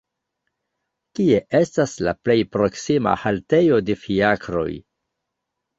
Kie 1.19 1.37
estas 1.59 1.93
la 2.09 2.15
plej 2.23 2.39
proksima 2.57 3.15
haltejo 3.27 3.79
de 3.91 3.99
fiakroj! 4.07 4.71